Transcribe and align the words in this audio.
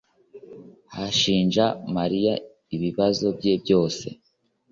ashinja 1.05 1.65
Mariya 1.95 2.33
ibibazo 2.75 3.25
bye 3.37 3.53
byose 3.63 4.05